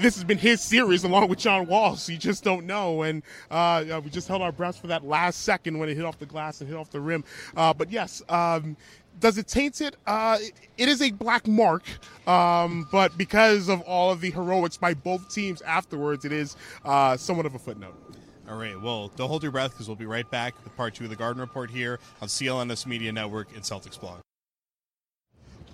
this 0.00 0.14
has 0.14 0.24
been 0.24 0.38
his 0.38 0.60
series 0.60 1.04
along 1.04 1.28
with 1.28 1.38
John 1.38 1.66
Wall, 1.66 1.96
so 1.96 2.12
you 2.12 2.18
just 2.18 2.44
don't 2.44 2.66
know. 2.66 3.02
And 3.02 3.22
uh, 3.50 4.00
we 4.04 4.10
just 4.10 4.28
held 4.28 4.42
our 4.42 4.52
breaths 4.52 4.78
for 4.78 4.88
that 4.88 5.04
last 5.04 5.42
second 5.42 5.78
when 5.78 5.88
it 5.88 5.96
hit 5.96 6.04
off 6.04 6.18
the 6.18 6.26
glass 6.26 6.60
and 6.60 6.68
hit 6.68 6.76
off 6.76 6.90
the 6.90 7.00
rim. 7.00 7.24
Uh, 7.56 7.72
but 7.72 7.90
yes, 7.90 8.22
um, 8.28 8.76
does 9.20 9.38
it 9.38 9.48
taint 9.48 9.80
it? 9.80 9.96
Uh, 10.06 10.38
it 10.76 10.88
is 10.88 11.00
a 11.00 11.10
black 11.10 11.46
mark, 11.46 11.84
um, 12.26 12.86
but 12.92 13.16
because 13.16 13.68
of 13.68 13.80
all 13.82 14.10
of 14.10 14.20
the 14.20 14.30
heroics 14.30 14.76
by 14.76 14.94
both 14.94 15.32
teams 15.32 15.62
afterwards, 15.62 16.24
it 16.24 16.32
is 16.32 16.56
uh, 16.84 17.16
somewhat 17.16 17.46
of 17.46 17.54
a 17.54 17.58
footnote. 17.58 17.94
All 18.48 18.56
right, 18.56 18.80
well, 18.80 19.08
don't 19.16 19.28
hold 19.28 19.42
your 19.42 19.50
breath 19.50 19.72
because 19.72 19.88
we'll 19.88 19.96
be 19.96 20.06
right 20.06 20.30
back 20.30 20.54
with 20.62 20.76
part 20.76 20.94
two 20.94 21.04
of 21.04 21.10
the 21.10 21.16
Garden 21.16 21.40
Report 21.40 21.68
here 21.68 21.98
on 22.20 22.28
CLNS 22.28 22.86
Media 22.86 23.10
Network 23.10 23.52
and 23.54 23.62
Celtics 23.62 23.98
Blog. 23.98 24.20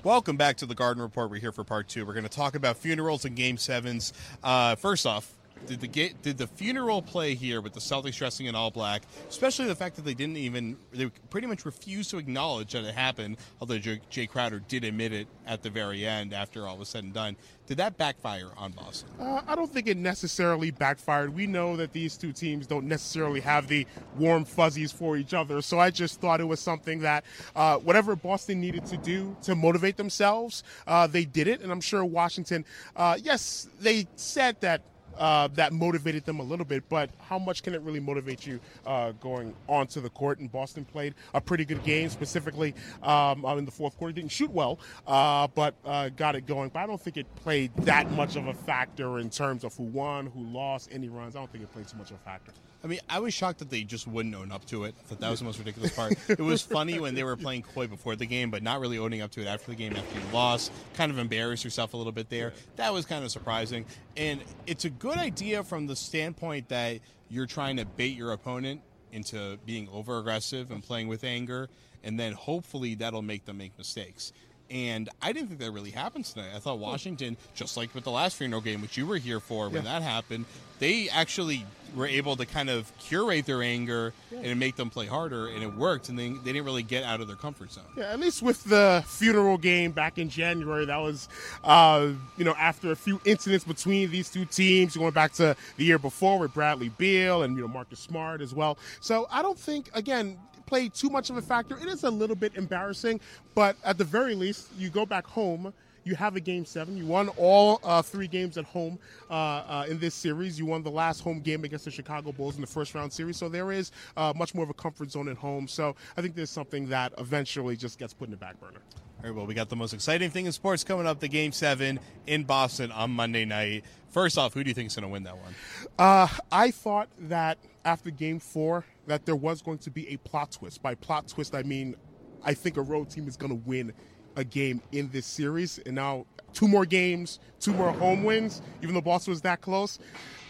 Welcome 0.04 0.36
back 0.36 0.56
to 0.56 0.66
the 0.66 0.74
Garden 0.74 1.00
Report. 1.00 1.30
We're 1.30 1.38
here 1.38 1.52
for 1.52 1.62
part 1.62 1.86
two. 1.86 2.04
We're 2.04 2.12
going 2.12 2.24
to 2.24 2.28
talk 2.28 2.56
about 2.56 2.76
funerals 2.76 3.24
and 3.24 3.36
game 3.36 3.56
sevens. 3.56 4.12
Uh, 4.42 4.74
first 4.74 5.06
off, 5.06 5.32
did 5.66 5.80
the 5.80 6.12
did 6.22 6.38
the 6.38 6.46
funeral 6.46 7.02
play 7.02 7.34
here 7.34 7.60
with 7.60 7.72
the 7.72 7.80
Celtics 7.80 8.16
dressing 8.16 8.46
in 8.46 8.54
all 8.54 8.70
black, 8.70 9.02
especially 9.28 9.66
the 9.66 9.74
fact 9.74 9.96
that 9.96 10.04
they 10.04 10.14
didn't 10.14 10.36
even 10.36 10.76
they 10.92 11.06
pretty 11.30 11.46
much 11.46 11.64
refused 11.64 12.10
to 12.10 12.18
acknowledge 12.18 12.72
that 12.72 12.84
it 12.84 12.94
happened, 12.94 13.36
although 13.60 13.78
Jay 13.78 14.26
Crowder 14.26 14.60
did 14.60 14.84
admit 14.84 15.12
it 15.12 15.26
at 15.46 15.62
the 15.62 15.70
very 15.70 16.06
end 16.06 16.32
after 16.32 16.66
all 16.66 16.76
was 16.76 16.88
said 16.88 17.04
and 17.04 17.12
done. 17.12 17.36
Did 17.66 17.76
that 17.76 17.96
backfire 17.96 18.50
on 18.56 18.72
Boston? 18.72 19.08
Uh, 19.20 19.40
I 19.46 19.54
don't 19.54 19.72
think 19.72 19.86
it 19.86 19.96
necessarily 19.96 20.72
backfired. 20.72 21.32
We 21.32 21.46
know 21.46 21.76
that 21.76 21.92
these 21.92 22.16
two 22.16 22.32
teams 22.32 22.66
don't 22.66 22.86
necessarily 22.86 23.40
have 23.40 23.68
the 23.68 23.86
warm 24.18 24.44
fuzzies 24.44 24.90
for 24.90 25.16
each 25.16 25.32
other, 25.32 25.62
so 25.62 25.78
I 25.78 25.90
just 25.90 26.20
thought 26.20 26.40
it 26.40 26.44
was 26.44 26.60
something 26.60 26.98
that 27.00 27.24
uh, 27.54 27.78
whatever 27.78 28.16
Boston 28.16 28.60
needed 28.60 28.84
to 28.86 28.96
do 28.96 29.36
to 29.42 29.54
motivate 29.54 29.96
themselves, 29.96 30.64
uh, 30.86 31.06
they 31.06 31.24
did 31.24 31.46
it, 31.46 31.60
and 31.60 31.70
I'm 31.70 31.80
sure 31.80 32.04
Washington. 32.04 32.64
Uh, 32.96 33.16
yes, 33.22 33.68
they 33.80 34.06
said 34.16 34.60
that 34.60 34.82
uh, 35.18 35.48
that 35.54 35.72
motivated 35.72 36.24
them 36.24 36.40
a 36.40 36.42
little 36.42 36.64
bit. 36.64 36.88
But 36.88 37.10
how 37.18 37.38
much 37.38 37.62
can 37.62 37.74
it 37.74 37.80
really 37.82 38.00
motivate 38.00 38.46
you 38.46 38.60
uh, 38.86 39.12
going 39.12 39.54
onto 39.68 40.00
the 40.00 40.10
court? 40.10 40.38
And 40.38 40.50
Boston 40.50 40.84
played 40.84 41.14
a 41.34 41.40
pretty 41.40 41.64
good 41.64 41.82
game, 41.84 42.08
specifically 42.08 42.74
um, 43.02 43.44
in 43.44 43.64
the 43.64 43.70
fourth 43.70 43.96
quarter. 43.96 44.12
Didn't 44.12 44.32
shoot 44.32 44.50
well, 44.50 44.78
uh, 45.06 45.48
but 45.48 45.74
uh, 45.84 46.08
got 46.10 46.34
it 46.34 46.46
going. 46.46 46.70
But 46.70 46.80
I 46.80 46.86
don't 46.86 47.00
think 47.00 47.16
it 47.16 47.26
played 47.36 47.74
that 47.78 48.10
much 48.12 48.36
of 48.36 48.46
a 48.46 48.54
factor 48.54 49.18
in 49.18 49.30
terms 49.30 49.64
of 49.64 49.74
who 49.76 49.84
won, 49.84 50.26
who 50.26 50.44
lost, 50.44 50.88
any 50.92 51.08
runs. 51.08 51.36
I 51.36 51.40
don't 51.40 51.50
think 51.50 51.64
it 51.64 51.72
played 51.72 51.88
too 51.88 51.96
much 51.96 52.10
of 52.10 52.16
a 52.16 52.20
factor. 52.20 52.52
I 52.84 52.88
mean, 52.88 52.98
I 53.08 53.20
was 53.20 53.32
shocked 53.32 53.60
that 53.60 53.70
they 53.70 53.84
just 53.84 54.08
wouldn't 54.08 54.34
own 54.34 54.50
up 54.50 54.64
to 54.66 54.84
it. 54.84 54.96
I 54.98 55.02
thought 55.04 55.20
that 55.20 55.30
was 55.30 55.38
the 55.38 55.44
most 55.44 55.58
ridiculous 55.58 55.94
part. 55.94 56.14
it 56.28 56.40
was 56.40 56.62
funny 56.62 56.98
when 56.98 57.14
they 57.14 57.22
were 57.22 57.36
playing 57.36 57.62
coy 57.62 57.86
before 57.86 58.16
the 58.16 58.26
game, 58.26 58.50
but 58.50 58.62
not 58.62 58.80
really 58.80 58.98
owning 58.98 59.20
up 59.20 59.30
to 59.32 59.40
it 59.40 59.46
after 59.46 59.70
the 59.70 59.76
game 59.76 59.94
after 59.94 60.18
you 60.18 60.24
lost. 60.32 60.72
Kind 60.94 61.12
of 61.12 61.18
embarrassed 61.18 61.62
yourself 61.62 61.94
a 61.94 61.96
little 61.96 62.12
bit 62.12 62.28
there. 62.28 62.52
That 62.76 62.92
was 62.92 63.06
kind 63.06 63.24
of 63.24 63.30
surprising. 63.30 63.84
And 64.16 64.40
it's 64.66 64.84
a 64.84 64.90
good 65.02 65.18
idea 65.18 65.64
from 65.64 65.88
the 65.88 65.96
standpoint 65.96 66.68
that 66.68 67.00
you're 67.28 67.44
trying 67.44 67.76
to 67.76 67.84
bait 67.84 68.16
your 68.16 68.30
opponent 68.30 68.80
into 69.10 69.58
being 69.66 69.88
over 69.92 70.20
aggressive 70.20 70.70
and 70.70 70.80
playing 70.80 71.08
with 71.08 71.24
anger, 71.24 71.68
and 72.04 72.20
then 72.20 72.32
hopefully 72.32 72.94
that'll 72.94 73.20
make 73.20 73.44
them 73.44 73.58
make 73.58 73.76
mistakes. 73.76 74.32
And 74.70 75.08
I 75.20 75.32
didn't 75.32 75.48
think 75.48 75.60
that 75.60 75.70
really 75.70 75.90
happened 75.90 76.24
tonight. 76.24 76.50
I 76.54 76.58
thought 76.58 76.78
Washington, 76.78 77.36
just 77.54 77.76
like 77.76 77.94
with 77.94 78.04
the 78.04 78.10
last 78.10 78.36
funeral 78.36 78.62
game, 78.62 78.80
which 78.80 78.96
you 78.96 79.06
were 79.06 79.18
here 79.18 79.40
for 79.40 79.68
when 79.68 79.84
yeah. 79.84 79.98
that 79.98 80.02
happened, 80.02 80.46
they 80.78 81.08
actually 81.10 81.66
were 81.94 82.06
able 82.06 82.36
to 82.36 82.46
kind 82.46 82.70
of 82.70 82.90
curate 82.98 83.46
their 83.46 83.62
anger 83.62 84.12
yeah. 84.30 84.40
and 84.40 84.58
make 84.58 84.76
them 84.76 84.90
play 84.90 85.06
harder, 85.06 85.48
and 85.48 85.62
it 85.62 85.74
worked. 85.74 86.08
And 86.08 86.18
they, 86.18 86.30
they 86.30 86.52
didn't 86.52 86.64
really 86.64 86.82
get 86.82 87.04
out 87.04 87.20
of 87.20 87.26
their 87.26 87.36
comfort 87.36 87.72
zone. 87.72 87.84
Yeah, 87.96 88.04
at 88.04 88.18
least 88.18 88.42
with 88.42 88.64
the 88.64 89.04
funeral 89.06 89.58
game 89.58 89.92
back 89.92 90.18
in 90.18 90.28
January, 90.28 90.86
that 90.86 90.96
was, 90.96 91.28
uh, 91.64 92.08
you 92.36 92.44
know, 92.44 92.54
after 92.58 92.92
a 92.92 92.96
few 92.96 93.20
incidents 93.24 93.64
between 93.64 94.10
these 94.10 94.30
two 94.30 94.44
teams, 94.44 94.96
going 94.96 95.12
back 95.12 95.32
to 95.34 95.54
the 95.76 95.84
year 95.84 95.98
before 95.98 96.38
with 96.38 96.54
Bradley 96.54 96.88
Beal 96.88 97.42
and 97.42 97.56
you 97.56 97.62
know 97.62 97.68
Marcus 97.68 98.00
Smart 98.00 98.40
as 98.40 98.54
well. 98.54 98.78
So 99.00 99.28
I 99.30 99.42
don't 99.42 99.58
think 99.58 99.90
again 99.94 100.38
play 100.72 100.88
too 100.88 101.10
much 101.10 101.28
of 101.28 101.36
a 101.36 101.42
factor. 101.42 101.76
It 101.76 101.86
is 101.86 102.02
a 102.02 102.10
little 102.10 102.34
bit 102.34 102.54
embarrassing, 102.54 103.20
but 103.54 103.76
at 103.84 103.98
the 103.98 104.04
very 104.04 104.34
least, 104.34 104.68
you 104.78 104.88
go 104.88 105.04
back 105.04 105.26
home. 105.26 105.74
You 106.04 106.14
have 106.14 106.34
a 106.34 106.40
game 106.40 106.64
seven. 106.64 106.96
You 106.96 107.04
won 107.04 107.28
all 107.36 107.78
uh, 107.84 108.00
three 108.00 108.26
games 108.26 108.56
at 108.56 108.64
home 108.64 108.98
uh, 109.28 109.34
uh, 109.34 109.86
in 109.86 109.98
this 109.98 110.14
series. 110.14 110.58
You 110.58 110.64
won 110.64 110.82
the 110.82 110.90
last 110.90 111.20
home 111.20 111.40
game 111.40 111.64
against 111.64 111.84
the 111.84 111.90
Chicago 111.90 112.32
Bulls 112.32 112.54
in 112.54 112.62
the 112.62 112.66
first 112.66 112.94
round 112.94 113.12
series. 113.12 113.36
So 113.36 113.50
there 113.50 113.70
is 113.70 113.92
uh, 114.16 114.32
much 114.34 114.54
more 114.54 114.64
of 114.64 114.70
a 114.70 114.74
comfort 114.74 115.10
zone 115.10 115.28
at 115.28 115.36
home. 115.36 115.68
So 115.68 115.94
I 116.16 116.22
think 116.22 116.36
there's 116.36 116.48
something 116.48 116.88
that 116.88 117.12
eventually 117.18 117.76
just 117.76 117.98
gets 117.98 118.14
put 118.14 118.28
in 118.28 118.30
the 118.30 118.38
back 118.38 118.58
burner. 118.58 118.80
All 119.18 119.28
right, 119.28 119.34
well, 119.36 119.44
we 119.44 119.52
got 119.52 119.68
the 119.68 119.76
most 119.76 119.92
exciting 119.92 120.30
thing 120.30 120.46
in 120.46 120.52
sports 120.52 120.84
coming 120.84 121.06
up 121.06 121.20
the 121.20 121.28
game 121.28 121.52
seven 121.52 122.00
in 122.26 122.44
Boston 122.44 122.90
on 122.90 123.10
Monday 123.10 123.44
night. 123.44 123.84
First 124.08 124.38
off, 124.38 124.54
who 124.54 124.64
do 124.64 124.70
you 124.70 124.74
think 124.74 124.86
is 124.86 124.96
going 124.96 125.02
to 125.02 125.08
win 125.08 125.24
that 125.24 125.36
one? 125.36 125.54
Uh, 125.98 126.28
I 126.50 126.70
thought 126.70 127.08
that 127.18 127.58
after 127.84 128.10
game 128.10 128.40
four, 128.40 128.84
that 129.06 129.26
there 129.26 129.36
was 129.36 129.62
going 129.62 129.78
to 129.78 129.90
be 129.90 130.08
a 130.08 130.16
plot 130.18 130.52
twist. 130.52 130.82
By 130.82 130.94
plot 130.94 131.28
twist, 131.28 131.54
I 131.54 131.62
mean 131.62 131.96
I 132.44 132.54
think 132.54 132.76
a 132.76 132.82
road 132.82 133.10
team 133.10 133.28
is 133.28 133.36
going 133.36 133.50
to 133.50 133.68
win 133.68 133.92
a 134.36 134.44
game 134.44 134.80
in 134.92 135.08
this 135.10 135.26
series. 135.26 135.78
And 135.78 135.94
now 135.94 136.26
two 136.52 136.68
more 136.68 136.86
games, 136.86 137.38
two 137.60 137.72
more 137.72 137.92
home 137.92 138.24
wins, 138.24 138.62
even 138.82 138.94
though 138.94 139.00
Boston 139.00 139.32
was 139.32 139.42
that 139.42 139.60
close. 139.60 139.98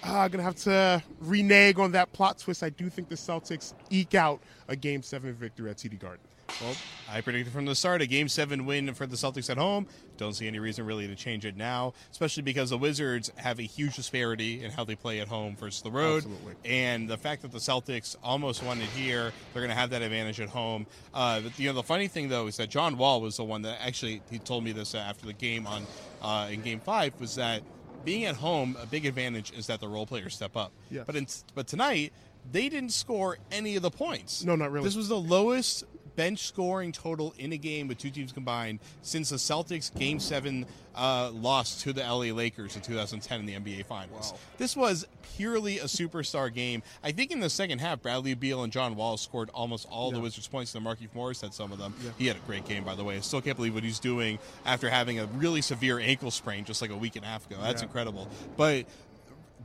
I'm 0.02 0.14
uh, 0.14 0.28
going 0.28 0.38
to 0.38 0.44
have 0.44 0.56
to 0.56 1.02
renege 1.20 1.78
on 1.78 1.92
that 1.92 2.12
plot 2.12 2.38
twist. 2.38 2.62
I 2.62 2.70
do 2.70 2.88
think 2.90 3.08
the 3.08 3.14
Celtics 3.14 3.74
eke 3.90 4.14
out 4.14 4.40
a 4.68 4.74
Game 4.74 5.02
7 5.02 5.32
victory 5.34 5.70
at 5.70 5.76
TD 5.76 5.98
Garden. 5.98 6.20
Well, 6.60 6.74
I 7.10 7.20
predicted 7.20 7.52
from 7.52 7.66
the 7.66 7.74
start 7.74 8.02
a 8.02 8.06
Game 8.06 8.28
7 8.28 8.64
win 8.64 8.94
for 8.94 9.06
the 9.06 9.16
Celtics 9.16 9.50
at 9.50 9.58
home. 9.58 9.86
Don't 10.16 10.34
see 10.34 10.46
any 10.46 10.58
reason 10.58 10.86
really 10.86 11.06
to 11.06 11.14
change 11.14 11.44
it 11.44 11.56
now, 11.56 11.94
especially 12.10 12.42
because 12.42 12.70
the 12.70 12.78
Wizards 12.78 13.30
have 13.36 13.58
a 13.58 13.62
huge 13.62 13.96
disparity 13.96 14.64
in 14.64 14.70
how 14.70 14.84
they 14.84 14.94
play 14.94 15.20
at 15.20 15.28
home 15.28 15.56
versus 15.56 15.82
the 15.82 15.90
road. 15.90 16.24
Absolutely. 16.24 16.54
And 16.64 17.08
the 17.08 17.18
fact 17.18 17.42
that 17.42 17.52
the 17.52 17.58
Celtics 17.58 18.16
almost 18.22 18.62
won 18.62 18.80
it 18.80 18.88
here, 18.90 19.32
they're 19.52 19.62
going 19.62 19.70
to 19.70 19.76
have 19.76 19.90
that 19.90 20.02
advantage 20.02 20.40
at 20.40 20.48
home. 20.48 20.86
Uh, 21.12 21.40
but, 21.40 21.58
you 21.58 21.68
know, 21.68 21.74
the 21.74 21.82
funny 21.82 22.08
thing, 22.08 22.28
though, 22.28 22.46
is 22.46 22.56
that 22.56 22.70
John 22.70 22.96
Wall 22.96 23.20
was 23.20 23.36
the 23.36 23.44
one 23.44 23.62
that 23.62 23.78
actually, 23.80 24.22
he 24.30 24.38
told 24.38 24.64
me 24.64 24.72
this 24.72 24.94
after 24.94 25.26
the 25.26 25.32
game 25.32 25.66
on 25.66 25.86
uh, 26.22 26.48
in 26.50 26.62
Game 26.62 26.80
5, 26.80 27.20
was 27.20 27.34
that 27.34 27.62
being 28.04 28.24
at 28.24 28.36
home, 28.36 28.76
a 28.80 28.86
big 28.86 29.06
advantage 29.06 29.52
is 29.52 29.66
that 29.66 29.80
the 29.80 29.88
role 29.88 30.06
players 30.06 30.34
step 30.34 30.56
up. 30.56 30.72
Yes. 30.90 31.04
But 31.06 31.16
in, 31.16 31.26
but 31.54 31.66
tonight, 31.66 32.12
they 32.50 32.68
didn't 32.68 32.92
score 32.92 33.38
any 33.50 33.76
of 33.76 33.82
the 33.82 33.90
points. 33.90 34.44
No, 34.44 34.56
not 34.56 34.72
really. 34.72 34.84
This 34.84 34.96
was 34.96 35.08
the 35.08 35.18
lowest 35.18 35.84
bench 36.16 36.46
scoring 36.46 36.92
total 36.92 37.34
in 37.38 37.52
a 37.52 37.56
game 37.56 37.88
with 37.88 37.98
two 37.98 38.10
teams 38.10 38.32
combined 38.32 38.78
since 39.02 39.30
the 39.30 39.36
Celtics 39.36 39.94
Game 39.94 40.20
Seven 40.20 40.66
uh, 40.94 41.30
loss 41.32 41.80
to 41.82 41.92
the 41.92 42.02
LA 42.02 42.32
Lakers 42.34 42.76
in 42.76 42.82
2010 42.82 43.40
in 43.40 43.46
the 43.46 43.54
NBA 43.54 43.86
Finals. 43.86 44.32
Wow. 44.32 44.38
This 44.58 44.76
was 44.76 45.06
purely 45.36 45.78
a 45.78 45.84
superstar 45.84 46.52
game. 46.52 46.82
I 47.02 47.12
think 47.12 47.30
in 47.30 47.40
the 47.40 47.48
second 47.48 47.78
half, 47.80 48.02
Bradley 48.02 48.34
Beal 48.34 48.62
and 48.62 48.72
John 48.72 48.94
Wall 48.94 49.16
scored 49.16 49.48
almost 49.54 49.86
all 49.90 50.08
Yeah. 50.10 50.16
the 50.16 50.20
Wizards' 50.20 50.48
points, 50.48 50.74
and 50.74 50.84
Markieff 50.84 51.14
Morris 51.14 51.40
had 51.40 51.54
some 51.54 51.72
of 51.72 51.78
them. 51.78 51.94
Yeah. 52.04 52.10
He 52.18 52.26
had 52.26 52.36
a 52.36 52.40
great 52.40 52.64
game, 52.66 52.84
by 52.84 52.94
the 52.94 53.04
way. 53.04 53.16
I 53.16 53.20
still 53.20 53.40
can't 53.40 53.56
believe 53.56 53.74
what 53.74 53.84
he's 53.84 53.98
doing 53.98 54.38
after 54.66 54.90
having 54.90 55.18
a 55.18 55.26
really 55.26 55.62
severe 55.62 55.98
ankle 55.98 56.30
sprain 56.30 56.64
just 56.64 56.82
like 56.82 56.90
a 56.90 56.96
week 56.96 57.16
and 57.16 57.24
a 57.24 57.28
half 57.28 57.46
ago. 57.50 57.56
That's 57.62 57.80
Yeah. 57.80 57.86
incredible. 57.86 58.28
But 58.56 58.86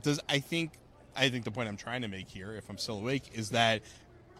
does 0.02 0.20
I 0.28 0.38
think 0.38 0.72
I 1.16 1.28
think 1.30 1.44
the 1.44 1.50
point 1.50 1.68
I'm 1.68 1.76
trying 1.76 2.02
to 2.02 2.08
make 2.08 2.28
here, 2.30 2.54
if 2.54 2.70
I'm 2.70 2.78
still 2.78 2.98
awake, 2.98 3.32
is 3.34 3.50
that 3.50 3.82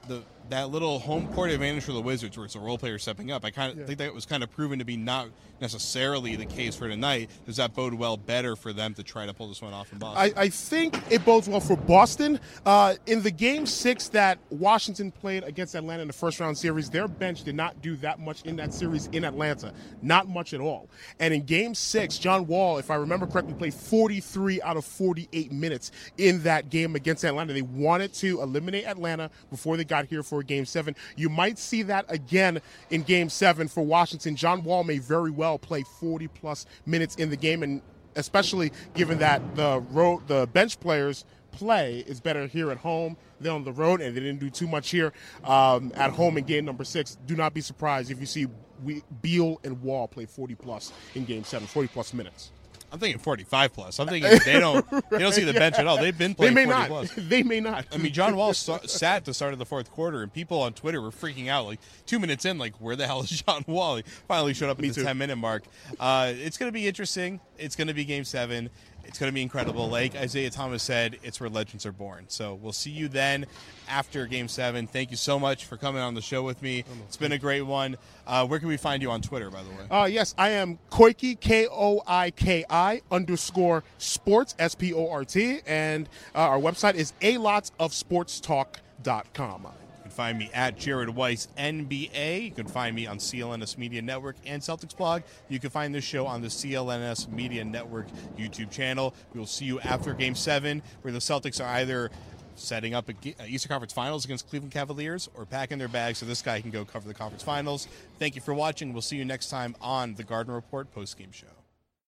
the 0.09 0.23
that 0.51 0.71
little 0.71 0.99
home 0.99 1.27
court 1.35 1.51
advantage 1.51 1.85
for 1.85 1.93
the 1.93 2.01
Wizards, 2.01 2.35
where 2.39 2.47
it's 2.47 2.55
a 2.55 2.59
role 2.59 2.79
player 2.79 2.99
stepping 2.99 3.31
up. 3.31 3.45
I 3.45 3.51
kind 3.51 3.71
of 3.71 3.79
Yeah. 3.81 3.85
think 3.85 3.99
that 3.99 4.15
was 4.15 4.25
kind 4.25 4.43
of 4.43 4.51
proven 4.51 4.79
to 4.79 4.85
be 4.87 4.97
not 4.97 5.29
necessarily 5.61 6.37
the 6.37 6.47
case 6.47 6.75
for 6.75 6.89
tonight. 6.89 7.29
Does 7.45 7.57
that 7.57 7.75
bode 7.75 7.93
well 7.93 8.17
better 8.17 8.57
for 8.57 8.73
them 8.73 8.95
to 8.95 9.03
try 9.03 9.27
to 9.27 9.35
pull 9.35 9.49
this 9.49 9.61
one 9.61 9.75
off 9.75 9.93
in 9.93 9.99
Boston? 9.99 10.33
I, 10.39 10.43
I 10.45 10.49
think 10.49 10.99
it 11.11 11.23
bodes 11.27 11.51
well 11.51 11.61
for 11.61 11.77
Boston. 11.77 12.41
Uh, 12.65 12.95
in 13.07 13.23
the 13.23 13.31
game 13.31 13.67
six 13.67 14.09
that 14.09 14.39
Washington 14.49 15.11
played 15.11 15.45
against 15.45 15.75
Atlanta 15.75 16.01
in 16.01 16.07
the 16.09 16.15
first 16.15 16.41
round 16.41 16.57
series, 16.57 16.89
their 16.89 17.09
bench 17.09 17.45
did 17.45 17.55
not 17.55 17.83
do 17.83 17.97
that 17.97 18.19
much 18.19 18.41
in 18.43 18.57
that 18.57 18.73
series 18.73 19.09
in 19.09 19.25
Atlanta. 19.25 19.75
Not 20.01 20.29
much 20.29 20.55
at 20.55 20.61
all. 20.61 20.89
And 21.21 21.35
in 21.35 21.43
game 21.45 21.75
six, 21.75 22.17
John 22.17 22.47
Wall, 22.47 22.79
if 22.79 22.91
I 22.91 22.95
remember 22.95 23.27
correctly, 23.27 23.53
played 23.53 23.75
43 23.75 24.63
out 24.63 24.79
of 24.79 24.85
48 24.87 25.53
minutes 25.53 25.91
in 26.17 26.43
that 26.45 26.71
game 26.71 26.95
against 26.95 27.23
Atlanta. 27.25 27.53
They 27.53 27.61
wanted 27.63 28.15
to 28.15 28.41
eliminate 28.41 28.87
Atlanta 28.87 29.31
before 29.51 29.77
they 29.77 29.85
got 29.85 29.98
here 30.07 30.23
for 30.23 30.43
game 30.43 30.65
seven. 30.65 30.95
You 31.17 31.29
might 31.29 31.59
see 31.59 31.83
that 31.83 32.07
again 32.09 32.61
in 32.91 33.03
game 33.03 33.29
seven 33.29 33.69
for 33.69 33.85
Washington. 33.85 34.37
John 34.37 34.63
Wall 34.65 34.85
may 34.85 34.99
very 34.99 35.31
well 35.31 35.59
play 35.59 35.83
40 35.83 36.29
plus 36.29 36.67
minutes 36.87 37.17
in 37.17 37.31
the 37.31 37.37
game. 37.37 37.63
And 37.63 37.83
especially 38.17 38.73
given 38.95 39.19
that 39.19 39.55
the 39.55 39.81
road 39.91 40.27
the 40.27 40.49
bench 40.53 40.79
players 40.81 41.25
play 41.51 42.05
is 42.07 42.21
better 42.21 42.47
here 42.47 42.71
at 42.71 42.79
home 42.79 43.17
than 43.41 43.53
on 43.53 43.65
the 43.65 43.73
road, 43.73 44.01
and 44.01 44.17
they 44.17 44.21
didn't 44.21 44.41
do 44.41 44.51
too 44.51 44.67
much 44.67 44.91
here 44.91 45.13
um, 45.45 45.93
at 45.95 46.11
home 46.11 46.37
in 46.37 46.45
game 46.45 46.65
number 46.65 46.85
six. 46.85 47.17
Do 47.27 47.37
not 47.37 47.55
be 47.55 47.61
surprised 47.61 48.11
if 48.11 48.21
you 48.21 48.27
see 48.27 48.47
we, 48.85 49.03
Beal 49.23 49.61
and 49.65 49.81
Wall 49.83 50.07
play 50.07 50.27
40 50.27 50.55
plus 50.57 50.93
in 51.15 51.25
game 51.25 51.45
seven, 51.45 51.67
40 51.67 51.89
plus 51.89 52.13
minutes. 52.13 52.51
I'm 52.91 52.99
thinking 52.99 53.21
45 53.21 53.73
plus. 53.75 53.99
I'm 53.99 54.09
thinking 54.09 54.39
they 54.45 54.59
don't 54.59 54.89
they 55.11 55.19
don't 55.19 55.33
see 55.33 55.45
the 55.45 55.53
bench 55.53 55.77
at 55.79 55.87
all. 55.87 55.99
They've 55.99 56.17
been 56.17 56.31
They 56.33 56.51
playing 56.51 56.55
may 56.55 56.65
40 56.65 56.79
not. 56.79 56.89
plus. 56.89 57.13
they 57.17 57.43
may 57.43 57.61
not. 57.61 57.87
I 57.93 57.99
mean, 57.99 58.13
John 58.13 58.35
Wall 58.37 58.55
sa- 58.55 58.79
sat 58.87 59.17
at 59.19 59.25
the 59.27 59.35
start 59.35 59.53
of 59.53 59.59
the 59.59 59.67
fourth 59.67 59.91
quarter, 59.91 60.23
and 60.23 60.33
people 60.33 60.63
on 60.63 60.73
Twitter 60.73 61.01
were 61.03 61.11
freaking 61.11 61.49
out. 61.49 61.67
Like 61.67 61.81
two 62.07 62.19
minutes 62.19 62.45
in, 62.45 62.57
like 62.59 62.75
where 62.81 62.97
the 62.97 63.07
hell 63.07 63.21
is 63.23 63.31
John 63.43 63.65
Wall? 63.67 63.97
He 63.97 64.03
finally 64.27 64.55
showed 64.55 64.71
up 64.71 64.79
at 64.79 64.83
Me 64.83 64.89
the 64.89 64.95
too. 64.95 65.05
ten 65.05 65.19
minute 65.19 65.37
mark. 65.37 65.65
Uh, 66.01 66.33
it's 66.35 66.57
going 66.57 66.69
to 66.69 66.73
be 66.75 66.87
interesting. 66.89 67.41
It's 67.59 67.77
going 67.77 67.89
to 67.89 67.95
be 67.95 68.05
Game 68.05 68.25
Seven. 68.25 68.71
It's 69.09 69.19
going 69.19 69.33
to 69.33 69.35
be 69.35 69.41
incredible. 69.43 69.89
Like 69.89 70.15
Isaiah 70.15 70.51
Thomas 70.51 70.83
said, 70.83 71.19
it's 71.23 71.41
where 71.41 71.49
legends 71.49 71.87
are 71.87 71.93
born. 71.93 72.27
So 72.29 72.55
we'll 72.55 72.73
see 72.73 72.91
you 72.91 73.09
then 73.09 73.47
after 73.89 74.27
Game 74.27 74.49
Seven. 74.49 74.87
Thank 74.87 75.11
you 75.11 75.17
so 75.17 75.39
much 75.39 75.65
for 75.65 75.79
coming 75.79 76.03
on 76.03 76.15
the 76.15 76.21
show 76.21 76.43
with 76.43 76.61
me. 76.63 76.85
It's 77.07 77.17
been 77.17 77.33
a 77.33 77.39
great 77.39 77.63
one. 77.63 77.97
Uh, 78.27 78.47
where 78.47 78.59
can 78.59 78.69
we 78.69 78.77
find 78.77 79.03
you 79.03 79.11
on 79.11 79.23
Twitter, 79.23 79.51
by 79.51 79.63
the 79.63 79.71
way? 79.71 79.89
Uh, 79.91 80.05
yes, 80.05 80.35
I 80.37 80.51
am 80.51 80.79
Koiki, 80.91 81.41
K 81.41 81.67
O 81.71 82.03
I 82.07 82.31
K 82.33 82.67
I 82.69 83.01
underscore 83.11 83.83
sports, 83.97 84.55
S 84.59 84.75
P 84.75 84.93
O 84.93 85.09
R 85.09 85.25
T. 85.25 85.61
And 85.67 86.07
uh, 86.35 86.41
our 86.41 86.59
website 86.59 86.95
is 86.95 87.15
a 87.23 87.39
lots 87.39 87.73
of 87.81 87.93
sportstalk.com. 87.93 89.63
You 89.63 89.69
can 89.71 89.88
find 90.19 90.37
me 90.37 90.51
at 90.53 90.77
Jared 90.77 91.11
Weiss 91.11 91.47
NBA. 91.57 92.47
You 92.47 92.51
can 92.51 92.67
find 92.67 92.97
me 92.97 93.07
on 93.07 93.19
CLNS 93.19 93.79
Media 93.79 94.03
Network 94.03 94.35
and 94.45 94.61
Celtics 94.61 94.97
blog. 94.97 95.23
You 95.49 95.61
can 95.61 95.71
find 95.71 95.95
this 95.95 96.03
show 96.03 96.27
on 96.27 96.43
the 96.43 96.49
CLNS 96.49 97.29
Media 97.29 97.65
Network 97.65 98.09
YouTube 98.37 98.73
channel. 98.73 99.15
We 99.33 99.39
will 99.39 99.47
see 99.47 99.67
you 99.67 99.79
after 99.79 100.15
Game 100.15 100.35
Seven, 100.35 100.83
where 101.03 101.13
the 101.13 101.21
Celtics 101.21 101.65
are 101.65 101.69
either 101.69 102.11
setting 102.57 102.95
up 102.95 103.09
a 103.09 103.13
uh, 103.13 103.45
Eastern 103.47 103.69
Conference 103.69 103.93
Finals 103.93 104.25
against 104.25 104.51
Cleveland 104.51 104.73
Cavaliers 104.73 105.31
or 105.37 105.47
packing 105.47 105.79
their 105.79 105.87
bags 105.87 106.19
so 106.19 106.27
this 106.27 106.43
guy 106.43 106.61
can 106.61 106.73
go 106.73 106.85
cover 106.85 107.07
the 107.07 107.15
conference 107.15 107.45
finals. 107.45 107.87
Thank 108.19 108.35
you 108.35 108.41
for 108.41 108.53
watching. 108.53 108.93
We'll 108.93 109.03
see 109.03 109.19
you 109.19 109.25
next 109.25 109.51
time 109.51 109.77
on 109.81 110.15
the 110.15 110.25
Garden 110.25 110.53
Report 110.53 110.93
post 110.93 111.17
game 111.17 111.31
show. 111.31 111.58